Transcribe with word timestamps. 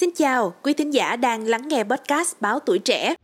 Xin 0.00 0.10
chào, 0.16 0.52
quý 0.62 0.72
thính 0.72 0.94
giả 0.94 1.16
đang 1.16 1.46
lắng 1.46 1.68
nghe 1.68 1.84
podcast 1.84 2.34
Báo 2.40 2.58
Tuổi 2.60 2.78
Trẻ. 2.78 3.14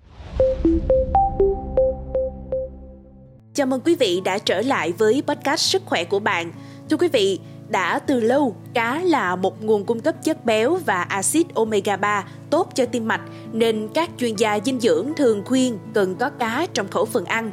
Chào 3.54 3.66
mừng 3.66 3.80
quý 3.84 3.94
vị 3.94 4.20
đã 4.24 4.38
trở 4.38 4.60
lại 4.60 4.92
với 4.98 5.22
podcast 5.26 5.60
Sức 5.60 5.82
khỏe 5.86 6.04
của 6.04 6.18
bạn. 6.18 6.52
Thưa 6.90 6.96
quý 6.96 7.08
vị, 7.08 7.38
đã 7.68 7.98
từ 7.98 8.20
lâu, 8.20 8.56
cá 8.74 9.00
là 9.04 9.36
một 9.36 9.64
nguồn 9.64 9.84
cung 9.84 10.00
cấp 10.00 10.14
chất 10.24 10.44
béo 10.44 10.78
và 10.86 11.02
axit 11.02 11.54
omega 11.54 11.96
3 11.96 12.24
tốt 12.50 12.68
cho 12.74 12.86
tim 12.86 13.08
mạch 13.08 13.22
nên 13.52 13.88
các 13.94 14.10
chuyên 14.18 14.36
gia 14.36 14.60
dinh 14.64 14.80
dưỡng 14.80 15.12
thường 15.16 15.42
khuyên 15.44 15.78
cần 15.94 16.16
có 16.16 16.30
cá 16.30 16.66
trong 16.74 16.88
khẩu 16.88 17.04
phần 17.04 17.24
ăn. 17.24 17.50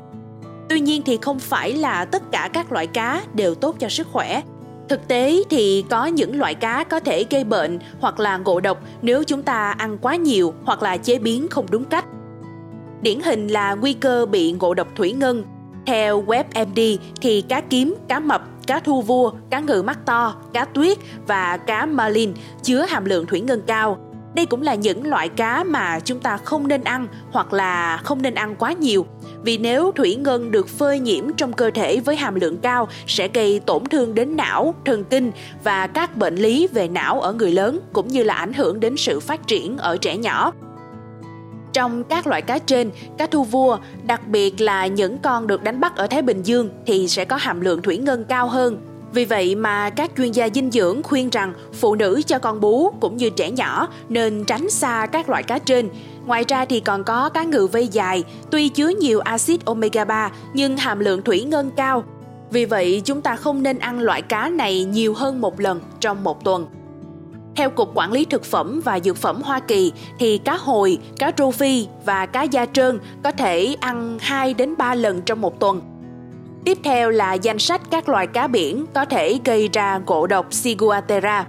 Tuy 0.70 0.80
nhiên 0.80 1.02
thì 1.06 1.18
không 1.22 1.40
phải 1.40 1.74
là 1.74 2.06
tất 2.06 2.32
cả 2.32 2.50
các 2.54 2.72
loại 2.72 2.88
cá 2.88 3.24
đều 3.34 3.56
tốt 3.56 3.76
cho 3.80 3.90
sức 3.90 4.08
khỏe 4.12 4.42
Thực 4.90 5.08
tế 5.08 5.44
thì 5.50 5.86
có 5.90 6.06
những 6.06 6.40
loại 6.40 6.56
cá 6.56 6.84
có 6.84 7.00
thể 7.00 7.26
gây 7.30 7.44
bệnh 7.44 7.80
hoặc 8.00 8.20
là 8.20 8.38
ngộ 8.38 8.60
độc 8.60 8.82
nếu 9.02 9.24
chúng 9.24 9.44
ta 9.44 9.71
ăn 9.78 9.98
quá 9.98 10.16
nhiều 10.16 10.54
hoặc 10.64 10.84
là 10.84 10.98
chế 10.98 11.20
biến 11.20 11.48
không 11.48 11.66
đúng 11.70 11.86
cách. 11.86 12.06
Điển 13.02 13.20
hình 13.20 13.47
là 13.47 13.74
nguy 13.74 13.94
cơ 13.94 14.25
bị 14.25 14.52
ngộ 14.52 14.74
độc 14.74 14.88
thủy 14.96 15.11
ngân. 15.11 15.44
Theo 15.86 16.24
WebMD 16.24 16.97
thì 17.21 17.42
cá 17.42 17.61
kiếm, 17.61 17.96
cá 18.08 18.20
mập, 18.20 18.42
cá 18.68 18.80
thu 18.80 19.02
vua, 19.02 19.32
cá 19.50 19.60
ngừ 19.60 19.82
mắt 19.82 20.06
to, 20.06 20.36
cá 20.54 20.66
tuyết 20.66 20.97
và 21.28 21.58
cá 21.58 21.86
marlin 21.86 22.33
chứa 22.64 22.86
hàm 22.89 23.06
lượng 23.06 23.25
thủy 23.25 23.42
ngân 23.42 23.61
cao. 23.68 23.97
Đây 24.34 24.46
cũng 24.46 24.62
là 24.62 24.76
những 24.76 25.08
loại 25.08 25.30
cá 25.30 25.64
mà 25.64 26.00
chúng 26.00 26.20
ta 26.20 26.38
không 26.38 26.68
nên 26.68 26.84
ăn 26.84 27.08
hoặc 27.32 27.54
là 27.54 27.98
không 27.98 28.22
nên 28.22 28.36
ăn 28.36 28.56
quá 28.56 28.72
nhiều 28.72 29.06
vì 29.44 29.58
nếu 29.58 29.92
thủy 29.92 30.16
ngân 30.16 30.52
được 30.52 30.68
phơi 30.70 31.00
nhiễm 31.00 31.34
trong 31.34 31.54
cơ 31.54 31.72
thể 31.74 32.00
với 32.00 32.16
hàm 32.16 32.36
lượng 32.36 32.58
cao 32.58 32.88
sẽ 33.08 33.28
gây 33.34 33.59
tổn 33.59 33.86
thương 33.86 34.16
đến 34.16 34.36
não, 34.36 34.73
thần 34.86 35.03
kinh 35.03 35.31
và 35.64 35.88
các 35.88 36.17
bệnh 36.17 36.36
lý 36.36 36.67
về 36.67 36.88
não 36.88 37.22
ở 37.22 37.34
người 37.34 37.52
lớn 37.52 37.80
cũng 37.94 38.08
như 38.08 38.23
là 38.23 38.34
ảnh 38.34 38.53
hưởng 38.53 38.80
đến 38.80 38.98
sự 38.98 39.20
phát 39.20 39.48
triển 39.48 39.78
ở 39.78 39.98
trẻ 39.98 40.17
nhỏ. 40.17 40.53
Trong 41.73 42.03
các 42.03 42.28
loại 42.28 42.42
cá 42.42 42.59
trên, 42.59 42.92
cá 43.17 43.28
thu 43.28 43.44
vua, 43.44 43.78
đặc 44.03 44.28
biệt 44.28 44.62
là 44.62 44.88
những 44.88 45.17
con 45.17 45.47
được 45.47 45.64
đánh 45.64 45.80
bắt 45.80 45.95
ở 45.95 46.08
Thái 46.08 46.22
Bình 46.22 46.44
Dương 46.44 46.69
thì 46.86 47.08
sẽ 47.08 47.25
có 47.25 47.36
hàm 47.36 47.62
lượng 47.62 47.81
thủy 47.81 47.97
ngân 47.97 48.25
cao 48.25 48.47
hơn. 48.47 48.78
Vì 49.13 49.25
vậy 49.25 49.55
mà 49.55 49.89
các 49.89 50.11
chuyên 50.17 50.31
gia 50.31 50.50
dinh 50.50 50.72
dưỡng 50.72 51.03
khuyên 51.03 51.30
rằng 51.30 51.53
phụ 51.73 51.95
nữ 51.95 52.22
cho 52.27 52.39
con 52.39 52.59
bú 52.59 52.89
cũng 53.00 53.17
như 53.17 53.30
trẻ 53.30 53.52
nhỏ 53.52 53.88
nên 54.09 54.44
tránh 54.45 54.69
xa 54.69 55.05
các 55.11 55.30
loại 55.30 55.44
cá 55.44 55.59
trên 55.59 55.89
Ngoài 56.27 56.45
ra 56.47 56.66
thì 56.66 56.80
còn 56.80 57.03
có 57.03 57.30
cá 57.30 57.44
ngừ 57.44 57.67
vây 57.67 57.88
dài, 57.88 58.23
tuy 58.52 58.69
chứa 58.69 58.88
nhiều 58.88 59.19
axit 59.19 59.66
omega 59.66 60.05
3 60.05 60.31
nhưng 60.53 60.78
hàm 60.78 61.00
lượng 61.00 61.22
thủy 61.22 61.44
ngân 61.44 61.72
cao. 61.75 62.03
Vì 62.52 62.66
vậy, 62.66 63.02
chúng 63.05 63.22
ta 63.22 63.35
không 63.35 63.63
nên 63.63 63.80
ăn 63.80 64.00
loại 64.00 64.22
cá 64.22 64.50
này 64.50 64.83
nhiều 64.83 65.13
hơn 65.13 65.41
một 65.41 65.59
lần 65.59 65.80
trong 66.00 66.23
một 66.23 66.44
tuần. 66.44 66.67
Theo 67.55 67.69
Cục 67.69 67.91
Quản 67.94 68.11
lý 68.11 68.25
Thực 68.25 68.44
phẩm 68.44 68.81
và 68.85 69.00
Dược 69.00 69.17
phẩm 69.17 69.41
Hoa 69.41 69.59
Kỳ 69.59 69.91
thì 70.19 70.38
cá 70.38 70.58
hồi, 70.58 70.97
cá 71.19 71.31
rô 71.38 71.52
phi 71.52 71.88
và 72.05 72.25
cá 72.25 72.44
da 72.44 72.66
trơn 72.66 73.00
có 73.23 73.31
thể 73.31 73.75
ăn 73.80 74.17
2 74.22 74.53
đến 74.53 74.75
3 74.78 74.95
lần 74.95 75.22
trong 75.22 75.41
một 75.41 75.59
tuần. 75.59 75.81
Tiếp 76.67 76.77
theo 76.83 77.09
là 77.09 77.33
danh 77.33 77.59
sách 77.59 77.81
các 77.91 78.09
loài 78.09 78.27
cá 78.27 78.47
biển 78.47 78.85
có 78.93 79.05
thể 79.05 79.39
gây 79.45 79.69
ra 79.73 79.99
ngộ 80.05 80.27
độc 80.27 80.45
Ciguatera. 80.63 81.45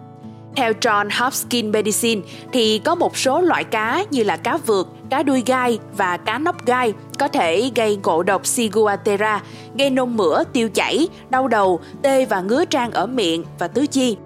Theo 0.57 0.73
John 0.73 1.09
Hopkins 1.19 1.73
Medicine 1.73 2.23
thì 2.53 2.79
có 2.79 2.95
một 2.95 3.17
số 3.17 3.41
loại 3.41 3.65
cá 3.65 4.05
như 4.11 4.25
là 4.25 4.37
cá 4.37 4.57
vượt, 4.57 4.89
cá 5.11 5.23
đuôi 5.23 5.43
gai 5.47 5.79
và 5.97 6.17
cá 6.17 6.39
nóc 6.39 6.67
gai 6.67 6.93
có 7.19 7.29
thể 7.29 7.71
gây 7.75 7.99
ngộ 8.05 8.23
độc 8.23 8.43
Ciguatera, 8.57 9.43
gây 9.79 9.91
nôn 9.91 10.17
mửa, 10.17 10.45
tiêu 10.53 10.69
chảy, 10.75 11.09
đau 11.31 11.49
đầu, 11.49 11.81
tê 12.03 12.25
và 12.25 12.41
ngứa 12.41 12.65
trang 12.65 12.91
ở 12.91 13.07
miệng 13.07 13.45
và 13.59 13.69
tứ 13.69 13.87
chi. 13.87 14.17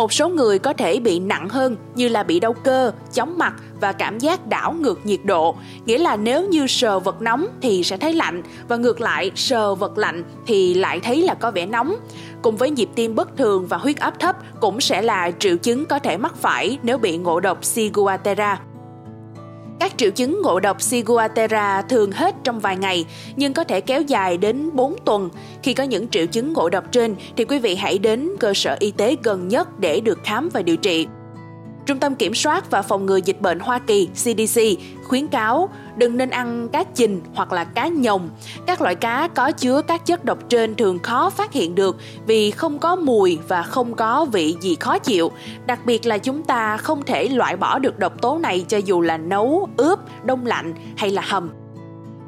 Một 0.00 0.12
số 0.12 0.28
người 0.28 0.58
có 0.58 0.72
thể 0.72 1.00
bị 1.00 1.18
nặng 1.18 1.48
hơn 1.48 1.76
như 1.94 2.08
là 2.08 2.22
bị 2.22 2.40
đau 2.40 2.52
cơ, 2.52 2.92
chóng 3.12 3.38
mặt 3.38 3.54
và 3.80 3.92
cảm 3.92 4.18
giác 4.18 4.46
đảo 4.46 4.72
ngược 4.72 5.06
nhiệt 5.06 5.20
độ, 5.24 5.54
nghĩa 5.86 5.98
là 5.98 6.16
nếu 6.16 6.48
như 6.48 6.66
sờ 6.66 6.98
vật 6.98 7.22
nóng 7.22 7.46
thì 7.62 7.82
sẽ 7.82 7.96
thấy 7.96 8.12
lạnh 8.12 8.42
và 8.68 8.76
ngược 8.76 9.00
lại 9.00 9.30
sờ 9.34 9.74
vật 9.74 9.98
lạnh 9.98 10.24
thì 10.46 10.74
lại 10.74 11.00
thấy 11.00 11.22
là 11.22 11.34
có 11.34 11.50
vẻ 11.50 11.66
nóng. 11.66 11.94
Cùng 12.42 12.56
với 12.56 12.70
nhịp 12.70 12.88
tim 12.94 13.14
bất 13.14 13.36
thường 13.36 13.66
và 13.66 13.76
huyết 13.76 13.96
áp 13.96 14.20
thấp 14.20 14.36
cũng 14.60 14.80
sẽ 14.80 15.02
là 15.02 15.30
triệu 15.38 15.56
chứng 15.56 15.86
có 15.86 15.98
thể 15.98 16.16
mắc 16.16 16.34
phải 16.36 16.78
nếu 16.82 16.98
bị 16.98 17.16
ngộ 17.16 17.40
độc 17.40 17.58
Ciguatera. 17.74 18.60
Các 19.80 19.92
triệu 19.96 20.10
chứng 20.10 20.42
ngộ 20.42 20.60
độc 20.60 20.76
Ciguatera 20.90 21.82
thường 21.82 22.12
hết 22.12 22.34
trong 22.44 22.60
vài 22.60 22.76
ngày, 22.76 23.04
nhưng 23.36 23.52
có 23.52 23.64
thể 23.64 23.80
kéo 23.80 24.02
dài 24.02 24.36
đến 24.36 24.70
4 24.72 24.96
tuần. 25.04 25.30
Khi 25.62 25.74
có 25.74 25.84
những 25.84 26.08
triệu 26.08 26.26
chứng 26.26 26.52
ngộ 26.52 26.68
độc 26.68 26.84
trên, 26.92 27.14
thì 27.36 27.44
quý 27.44 27.58
vị 27.58 27.74
hãy 27.74 27.98
đến 27.98 28.28
cơ 28.40 28.54
sở 28.54 28.76
y 28.80 28.90
tế 28.90 29.16
gần 29.22 29.48
nhất 29.48 29.78
để 29.78 30.00
được 30.00 30.18
khám 30.24 30.48
và 30.52 30.62
điều 30.62 30.76
trị. 30.76 31.06
Trung 31.86 31.98
tâm 31.98 32.14
Kiểm 32.14 32.34
soát 32.34 32.70
và 32.70 32.82
Phòng 32.82 33.06
ngừa 33.06 33.16
Dịch 33.16 33.40
bệnh 33.40 33.60
Hoa 33.60 33.78
Kỳ 33.78 34.08
CDC 34.14 34.60
khuyến 35.08 35.26
cáo 35.26 35.68
đừng 36.00 36.16
nên 36.16 36.30
ăn 36.30 36.68
cá 36.68 36.84
chình 36.94 37.20
hoặc 37.34 37.52
là 37.52 37.64
cá 37.64 37.88
nhồng. 37.88 38.30
Các 38.66 38.80
loại 38.80 38.94
cá 38.94 39.28
có 39.34 39.52
chứa 39.52 39.82
các 39.82 40.06
chất 40.06 40.24
độc 40.24 40.38
trên 40.48 40.74
thường 40.74 40.98
khó 40.98 41.30
phát 41.30 41.52
hiện 41.52 41.74
được 41.74 41.96
vì 42.26 42.50
không 42.50 42.78
có 42.78 42.96
mùi 42.96 43.38
và 43.48 43.62
không 43.62 43.94
có 43.94 44.24
vị 44.24 44.56
gì 44.60 44.76
khó 44.80 44.98
chịu. 44.98 45.30
Đặc 45.66 45.80
biệt 45.86 46.06
là 46.06 46.18
chúng 46.18 46.42
ta 46.42 46.76
không 46.76 47.02
thể 47.02 47.28
loại 47.28 47.56
bỏ 47.56 47.78
được 47.78 47.98
độc 47.98 48.22
tố 48.22 48.38
này 48.38 48.64
cho 48.68 48.78
dù 48.78 49.00
là 49.00 49.16
nấu, 49.16 49.68
ướp, 49.76 49.98
đông 50.24 50.46
lạnh 50.46 50.74
hay 50.96 51.10
là 51.10 51.22
hầm. 51.22 51.50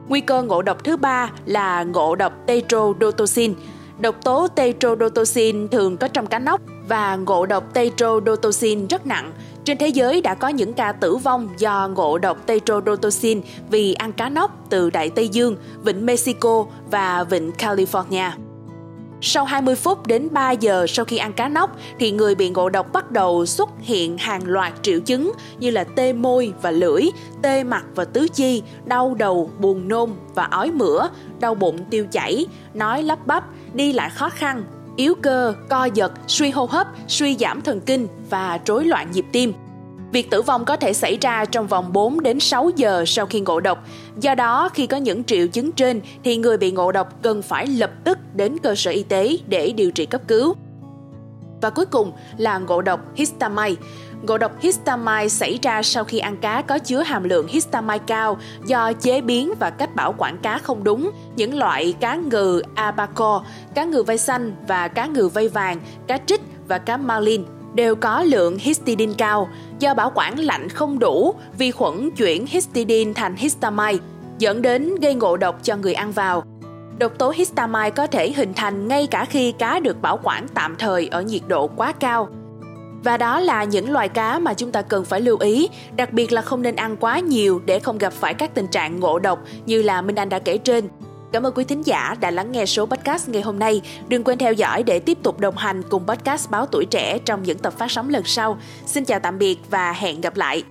Nguy 0.08 0.20
cơ 0.20 0.42
ngộ 0.42 0.62
độc 0.62 0.84
thứ 0.84 0.96
ba 0.96 1.30
là 1.46 1.82
ngộ 1.82 2.14
độc 2.14 2.32
tetrodotoxin. 2.46 3.54
Độc 4.00 4.24
tố 4.24 4.48
tetrodotoxin 4.48 5.68
thường 5.68 5.96
có 5.96 6.08
trong 6.08 6.26
cá 6.26 6.38
nóc 6.38 6.60
và 6.92 7.16
ngộ 7.16 7.46
độc 7.46 7.74
tetrodotoxin 7.74 8.86
rất 8.86 9.06
nặng. 9.06 9.32
Trên 9.64 9.78
thế 9.78 9.88
giới 9.88 10.20
đã 10.20 10.34
có 10.34 10.48
những 10.48 10.72
ca 10.72 10.92
tử 10.92 11.16
vong 11.16 11.48
do 11.58 11.88
ngộ 11.88 12.18
độc 12.18 12.46
tetrodotoxin 12.46 13.40
vì 13.70 13.94
ăn 13.94 14.12
cá 14.12 14.28
nóc 14.28 14.66
từ 14.70 14.90
Đại 14.90 15.10
Tây 15.10 15.28
Dương, 15.28 15.56
Vịnh 15.84 16.06
Mexico 16.06 16.66
và 16.90 17.24
Vịnh 17.24 17.50
California. 17.58 18.30
Sau 19.20 19.44
20 19.44 19.74
phút 19.74 20.06
đến 20.06 20.28
3 20.30 20.50
giờ 20.50 20.86
sau 20.88 21.04
khi 21.04 21.16
ăn 21.16 21.32
cá 21.32 21.48
nóc 21.48 21.76
thì 21.98 22.10
người 22.10 22.34
bị 22.34 22.50
ngộ 22.50 22.68
độc 22.68 22.92
bắt 22.92 23.10
đầu 23.10 23.46
xuất 23.46 23.68
hiện 23.80 24.18
hàng 24.18 24.42
loạt 24.46 24.72
triệu 24.82 25.00
chứng 25.00 25.32
như 25.58 25.70
là 25.70 25.84
tê 25.84 26.12
môi 26.12 26.52
và 26.62 26.70
lưỡi, 26.70 27.02
tê 27.42 27.64
mặt 27.64 27.84
và 27.94 28.04
tứ 28.04 28.28
chi, 28.34 28.62
đau 28.84 29.14
đầu, 29.14 29.50
buồn 29.58 29.88
nôn 29.88 30.10
và 30.34 30.44
ói 30.44 30.70
mửa, 30.70 31.08
đau 31.40 31.54
bụng 31.54 31.78
tiêu 31.90 32.06
chảy, 32.12 32.46
nói 32.74 33.02
lắp 33.02 33.26
bắp, 33.26 33.44
đi 33.74 33.92
lại 33.92 34.10
khó 34.10 34.28
khăn, 34.28 34.64
yếu 34.96 35.14
cơ, 35.22 35.54
co 35.68 35.84
giật, 35.84 36.12
suy 36.26 36.50
hô 36.50 36.64
hấp, 36.64 36.86
suy 37.08 37.36
giảm 37.36 37.60
thần 37.60 37.80
kinh 37.80 38.08
và 38.30 38.58
rối 38.66 38.84
loạn 38.84 39.10
nhịp 39.12 39.24
tim. 39.32 39.52
Việc 40.12 40.30
tử 40.30 40.42
vong 40.42 40.64
có 40.64 40.76
thể 40.76 40.92
xảy 40.92 41.18
ra 41.20 41.44
trong 41.44 41.66
vòng 41.66 41.92
4 41.92 42.20
đến 42.20 42.40
6 42.40 42.70
giờ 42.76 43.04
sau 43.06 43.26
khi 43.26 43.40
ngộ 43.40 43.60
độc. 43.60 43.84
Do 44.20 44.34
đó, 44.34 44.68
khi 44.74 44.86
có 44.86 44.96
những 44.96 45.24
triệu 45.24 45.46
chứng 45.46 45.72
trên 45.72 46.00
thì 46.24 46.36
người 46.36 46.56
bị 46.56 46.70
ngộ 46.70 46.92
độc 46.92 47.22
cần 47.22 47.42
phải 47.42 47.66
lập 47.66 47.90
tức 48.04 48.18
đến 48.34 48.58
cơ 48.62 48.74
sở 48.74 48.90
y 48.90 49.02
tế 49.02 49.36
để 49.46 49.72
điều 49.72 49.90
trị 49.90 50.06
cấp 50.06 50.20
cứu. 50.28 50.54
Và 51.60 51.70
cuối 51.70 51.86
cùng 51.86 52.12
là 52.36 52.58
ngộ 52.58 52.82
độc 52.82 53.00
histamine. 53.16 53.74
Ngộ 54.22 54.38
độc 54.38 54.60
histamine 54.60 55.28
xảy 55.28 55.58
ra 55.62 55.82
sau 55.82 56.04
khi 56.04 56.18
ăn 56.18 56.36
cá 56.36 56.62
có 56.62 56.78
chứa 56.78 57.02
hàm 57.02 57.24
lượng 57.24 57.46
histamine 57.46 58.04
cao 58.06 58.38
do 58.66 58.92
chế 58.92 59.20
biến 59.20 59.54
và 59.60 59.70
cách 59.70 59.94
bảo 59.94 60.14
quản 60.18 60.38
cá 60.42 60.58
không 60.58 60.84
đúng. 60.84 61.10
Những 61.36 61.58
loại 61.58 61.94
cá 62.00 62.16
ngừ 62.16 62.62
abaco, 62.74 63.44
cá 63.74 63.84
ngừ 63.84 64.02
vây 64.02 64.18
xanh 64.18 64.52
và 64.68 64.88
cá 64.88 65.06
ngừ 65.06 65.28
vây 65.28 65.48
vàng, 65.48 65.80
cá 66.06 66.18
trích 66.26 66.40
và 66.68 66.78
cá 66.78 66.96
marlin 66.96 67.44
đều 67.74 67.94
có 67.94 68.22
lượng 68.22 68.58
histidine 68.58 69.12
cao. 69.18 69.48
Do 69.78 69.94
bảo 69.94 70.12
quản 70.14 70.38
lạnh 70.38 70.68
không 70.68 70.98
đủ, 70.98 71.34
vi 71.58 71.70
khuẩn 71.70 72.10
chuyển 72.10 72.46
histidine 72.46 73.12
thành 73.12 73.36
histamine, 73.36 73.98
dẫn 74.38 74.62
đến 74.62 74.94
gây 75.00 75.14
ngộ 75.14 75.36
độc 75.36 75.58
cho 75.62 75.76
người 75.76 75.94
ăn 75.94 76.12
vào. 76.12 76.44
Độc 76.98 77.12
tố 77.18 77.30
histamine 77.30 77.90
có 77.90 78.06
thể 78.06 78.32
hình 78.32 78.54
thành 78.54 78.88
ngay 78.88 79.06
cả 79.06 79.24
khi 79.24 79.52
cá 79.52 79.80
được 79.80 80.02
bảo 80.02 80.18
quản 80.22 80.46
tạm 80.54 80.76
thời 80.78 81.08
ở 81.08 81.22
nhiệt 81.22 81.42
độ 81.48 81.66
quá 81.66 81.92
cao. 81.92 82.28
Và 83.04 83.16
đó 83.16 83.40
là 83.40 83.64
những 83.64 83.90
loài 83.90 84.08
cá 84.08 84.38
mà 84.38 84.54
chúng 84.54 84.72
ta 84.72 84.82
cần 84.82 85.04
phải 85.04 85.20
lưu 85.20 85.36
ý, 85.38 85.68
đặc 85.96 86.12
biệt 86.12 86.32
là 86.32 86.42
không 86.42 86.62
nên 86.62 86.76
ăn 86.76 86.96
quá 86.96 87.18
nhiều 87.18 87.60
để 87.64 87.78
không 87.78 87.98
gặp 87.98 88.12
phải 88.12 88.34
các 88.34 88.54
tình 88.54 88.66
trạng 88.66 89.00
ngộ 89.00 89.18
độc 89.18 89.38
như 89.66 89.82
là 89.82 90.02
Minh 90.02 90.16
Anh 90.16 90.28
đã 90.28 90.38
kể 90.38 90.58
trên. 90.58 90.88
Cảm 91.32 91.46
ơn 91.46 91.54
quý 91.54 91.64
thính 91.64 91.82
giả 91.86 92.14
đã 92.20 92.30
lắng 92.30 92.52
nghe 92.52 92.66
số 92.66 92.86
podcast 92.86 93.28
ngày 93.28 93.42
hôm 93.42 93.58
nay. 93.58 93.80
Đừng 94.08 94.24
quên 94.24 94.38
theo 94.38 94.52
dõi 94.52 94.82
để 94.82 94.98
tiếp 94.98 95.18
tục 95.22 95.40
đồng 95.40 95.56
hành 95.56 95.82
cùng 95.82 96.06
podcast 96.06 96.50
Báo 96.50 96.66
Tuổi 96.66 96.86
Trẻ 96.90 97.18
trong 97.18 97.42
những 97.42 97.58
tập 97.58 97.72
phát 97.78 97.90
sóng 97.90 98.08
lần 98.08 98.24
sau. 98.24 98.58
Xin 98.86 99.04
chào 99.04 99.20
tạm 99.20 99.38
biệt 99.38 99.58
và 99.70 99.92
hẹn 99.92 100.20
gặp 100.20 100.36
lại. 100.36 100.62